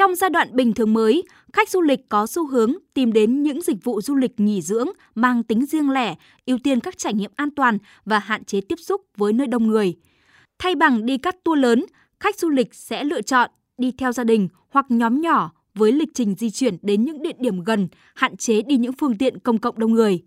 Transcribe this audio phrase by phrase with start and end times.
[0.00, 1.22] Trong giai đoạn bình thường mới,
[1.52, 4.88] khách du lịch có xu hướng tìm đến những dịch vụ du lịch nghỉ dưỡng
[5.14, 6.14] mang tính riêng lẻ,
[6.46, 9.66] ưu tiên các trải nghiệm an toàn và hạn chế tiếp xúc với nơi đông
[9.66, 9.94] người.
[10.58, 11.84] Thay bằng đi các tour lớn,
[12.20, 16.08] khách du lịch sẽ lựa chọn đi theo gia đình hoặc nhóm nhỏ với lịch
[16.14, 19.58] trình di chuyển đến những địa điểm gần, hạn chế đi những phương tiện công
[19.58, 20.22] cộng đông người.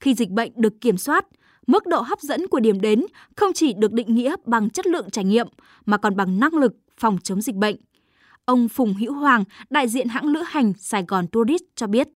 [0.00, 1.26] Khi dịch bệnh được kiểm soát,
[1.66, 3.04] mức độ hấp dẫn của điểm đến
[3.36, 5.46] không chỉ được định nghĩa bằng chất lượng trải nghiệm
[5.86, 7.76] mà còn bằng năng lực phòng chống dịch bệnh.
[8.50, 12.08] Ông Phùng Hữu Hoàng, đại diện hãng lữ hành Sài Gòn Tourist cho biết.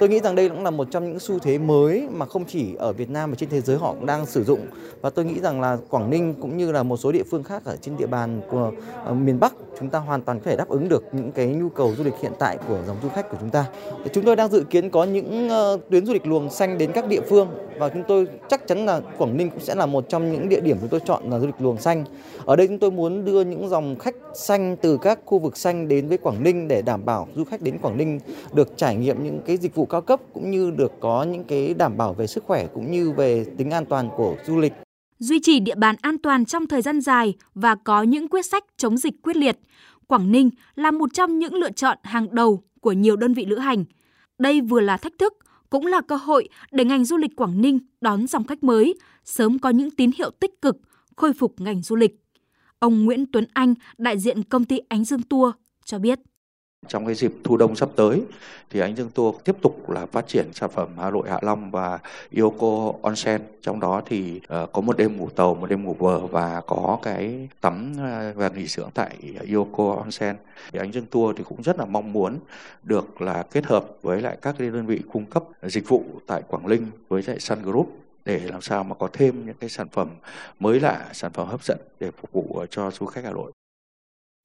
[0.00, 2.74] Tôi nghĩ rằng đây cũng là một trong những xu thế mới mà không chỉ
[2.78, 4.66] ở Việt Nam mà trên thế giới họ cũng đang sử dụng
[5.00, 7.64] và tôi nghĩ rằng là Quảng Ninh cũng như là một số địa phương khác
[7.64, 8.72] ở trên địa bàn của
[9.04, 11.68] ờ, miền Bắc chúng ta hoàn toàn có thể đáp ứng được những cái nhu
[11.68, 13.64] cầu du lịch hiện tại của dòng du khách của chúng ta.
[14.12, 17.08] Chúng tôi đang dự kiến có những ờ, tuyến du lịch luồng xanh đến các
[17.08, 20.32] địa phương và chúng tôi chắc chắn là Quảng Ninh cũng sẽ là một trong
[20.32, 22.04] những địa điểm chúng tôi chọn là du lịch luồng xanh.
[22.44, 25.88] Ở đây chúng tôi muốn đưa những dòng khách xanh từ các khu vực xanh
[25.88, 28.20] đến với Quảng Ninh để đảm bảo du khách đến Quảng Ninh
[28.54, 31.74] được trải nghiệm những cái dịch vụ cao cấp cũng như được có những cái
[31.74, 34.72] đảm bảo về sức khỏe cũng như về tính an toàn của du lịch.
[35.18, 38.64] Duy trì địa bàn an toàn trong thời gian dài và có những quyết sách
[38.76, 39.58] chống dịch quyết liệt,
[40.06, 43.58] Quảng Ninh là một trong những lựa chọn hàng đầu của nhiều đơn vị lữ
[43.58, 43.84] hành.
[44.38, 45.34] Đây vừa là thách thức,
[45.70, 49.58] cũng là cơ hội để ngành du lịch Quảng Ninh đón dòng khách mới, sớm
[49.58, 50.76] có những tín hiệu tích cực,
[51.16, 52.20] khôi phục ngành du lịch.
[52.78, 56.18] Ông Nguyễn Tuấn Anh, đại diện công ty Ánh Dương Tour, cho biết.
[56.88, 58.22] Trong cái dịp thu đông sắp tới
[58.70, 61.70] thì anh Dương Tour tiếp tục là phát triển sản phẩm Hà Nội Hạ Long
[61.70, 61.98] và
[62.38, 63.42] Yoko Onsen.
[63.60, 66.98] Trong đó thì uh, có một đêm ngủ tàu, một đêm ngủ bờ và có
[67.02, 69.16] cái tắm uh, và nghỉ dưỡng tại
[69.54, 70.36] Yoko Onsen.
[70.72, 72.38] Thì anh Dương Tour thì cũng rất là mong muốn
[72.82, 76.42] được là kết hợp với lại các cái đơn vị cung cấp dịch vụ tại
[76.48, 79.88] Quảng Ninh với lại Sun Group để làm sao mà có thêm những cái sản
[79.88, 80.08] phẩm
[80.60, 83.52] mới lạ, sản phẩm hấp dẫn để phục vụ cho du khách Hà Nội.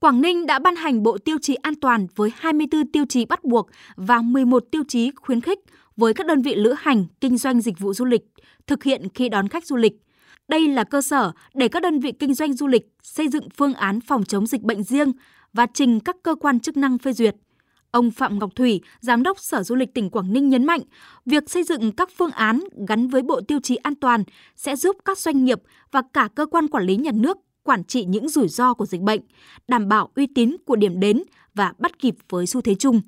[0.00, 3.44] Quảng Ninh đã ban hành bộ tiêu chí an toàn với 24 tiêu chí bắt
[3.44, 5.58] buộc và 11 tiêu chí khuyến khích
[5.96, 8.22] với các đơn vị lữ hành, kinh doanh dịch vụ du lịch
[8.66, 9.92] thực hiện khi đón khách du lịch.
[10.48, 13.74] Đây là cơ sở để các đơn vị kinh doanh du lịch xây dựng phương
[13.74, 15.12] án phòng chống dịch bệnh riêng
[15.52, 17.36] và trình các cơ quan chức năng phê duyệt.
[17.90, 20.80] Ông Phạm Ngọc Thủy, Giám đốc Sở Du lịch tỉnh Quảng Ninh nhấn mạnh,
[21.26, 24.24] việc xây dựng các phương án gắn với bộ tiêu chí an toàn
[24.56, 25.58] sẽ giúp các doanh nghiệp
[25.90, 29.00] và cả cơ quan quản lý nhà nước quản trị những rủi ro của dịch
[29.00, 29.20] bệnh,
[29.68, 31.22] đảm bảo uy tín của điểm đến
[31.54, 33.00] và bắt kịp với xu thế chung.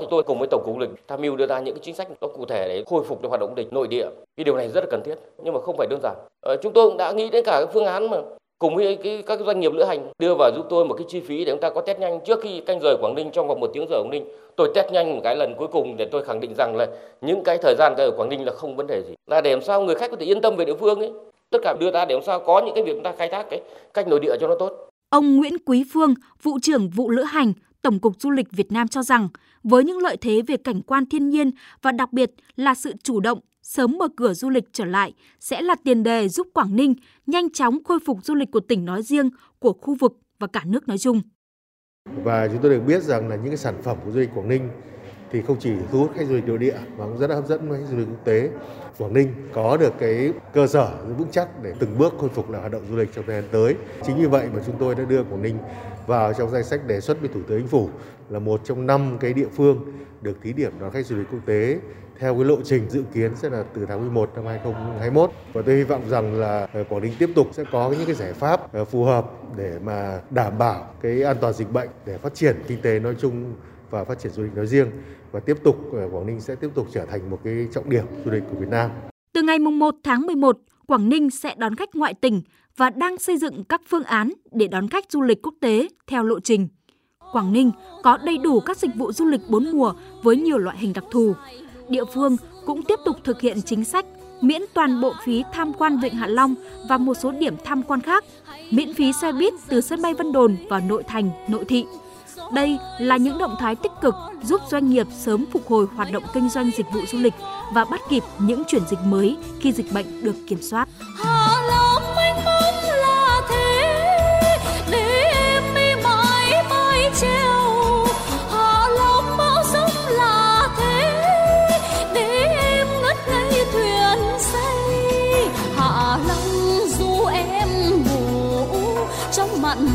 [0.00, 2.08] Chúng tôi cùng với Tổng cục lịch tham mưu đưa ra những cái chính sách
[2.20, 4.08] nó cụ thể để khôi phục được hoạt động du lịch nội địa.
[4.36, 5.14] Cái điều này rất là cần thiết
[5.44, 6.16] nhưng mà không phải đơn giản.
[6.40, 8.16] Ờ, chúng tôi cũng đã nghĩ đến cả cái phương án mà
[8.58, 11.20] cùng với cái, các doanh nghiệp lữ hành đưa vào giúp tôi một cái chi
[11.20, 13.60] phí để chúng ta có test nhanh trước khi canh rời Quảng Ninh trong vòng
[13.60, 14.24] một tiếng rời Quảng Ninh.
[14.56, 16.86] Tôi test nhanh một cái lần cuối cùng để tôi khẳng định rằng là
[17.20, 19.14] những cái thời gian ở Quảng Ninh là không vấn đề gì.
[19.26, 21.12] Là để làm sao người khách có thể yên tâm về địa phương ấy
[21.50, 23.46] tất cả đưa ra để làm sao có những cái việc chúng ta khai thác
[23.50, 23.62] cái
[23.94, 24.90] cách nội địa cho nó tốt.
[25.10, 28.88] Ông Nguyễn Quý Phương, vụ trưởng vụ lữ hành, Tổng cục Du lịch Việt Nam
[28.88, 29.28] cho rằng,
[29.62, 31.50] với những lợi thế về cảnh quan thiên nhiên
[31.82, 35.62] và đặc biệt là sự chủ động sớm mở cửa du lịch trở lại sẽ
[35.62, 36.94] là tiền đề giúp Quảng Ninh
[37.26, 40.62] nhanh chóng khôi phục du lịch của tỉnh nói riêng, của khu vực và cả
[40.66, 41.22] nước nói chung.
[42.24, 44.48] Và chúng tôi được biết rằng là những cái sản phẩm của du lịch Quảng
[44.48, 44.68] Ninh
[45.32, 47.46] thì không chỉ thu hút khách du lịch nội địa mà cũng rất là hấp
[47.46, 48.50] dẫn với khách du lịch quốc tế.
[48.98, 52.60] Quảng Ninh có được cái cơ sở vững chắc để từng bước khôi phục lại
[52.60, 53.74] hoạt động du lịch trong thời gian tới.
[54.02, 55.58] Chính vì vậy mà chúng tôi đã đưa Quảng Ninh
[56.06, 57.88] vào trong danh sách đề xuất với Thủ tướng Chính phủ
[58.28, 61.40] là một trong năm cái địa phương được thí điểm đón khách du lịch quốc
[61.46, 61.78] tế
[62.18, 65.74] theo cái lộ trình dự kiến sẽ là từ tháng 11 năm 2021 và tôi
[65.74, 68.72] hy vọng rằng là ờ, Quảng Ninh tiếp tục sẽ có những cái giải pháp
[68.72, 72.56] ờ, phù hợp để mà đảm bảo cái an toàn dịch bệnh, để phát triển
[72.66, 73.54] kinh tế nói chung
[73.90, 74.90] và phát triển du lịch nói riêng
[75.32, 78.04] và tiếp tục ờ, Quảng Ninh sẽ tiếp tục trở thành một cái trọng điểm
[78.24, 78.90] du lịch của Việt Nam.
[79.32, 82.42] Từ ngày 1 tháng 11, Quảng Ninh sẽ đón khách ngoại tỉnh
[82.76, 86.22] và đang xây dựng các phương án để đón khách du lịch quốc tế theo
[86.22, 86.68] lộ trình.
[87.32, 87.70] Quảng Ninh
[88.02, 91.04] có đầy đủ các dịch vụ du lịch bốn mùa với nhiều loại hình đặc
[91.10, 91.34] thù.
[91.88, 94.06] Địa phương cũng tiếp tục thực hiện chính sách
[94.40, 96.54] miễn toàn bộ phí tham quan Vịnh Hạ Long
[96.88, 98.24] và một số điểm tham quan khác,
[98.70, 101.84] miễn phí xe buýt từ sân bay Vân Đồn vào nội thành, nội thị
[102.52, 106.22] đây là những động thái tích cực giúp doanh nghiệp sớm phục hồi hoạt động
[106.34, 107.34] kinh doanh dịch vụ du lịch
[107.74, 110.88] và bắt kịp những chuyển dịch mới khi dịch bệnh được kiểm soát.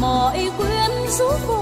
[0.04, 1.53] mọi quyến rũ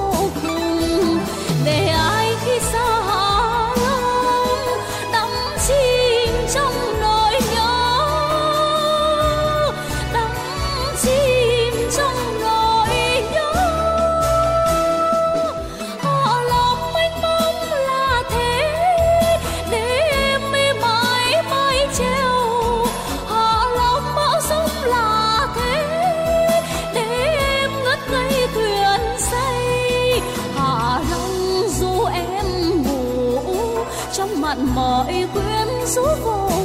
[34.75, 36.60] mọi quyến rũ vô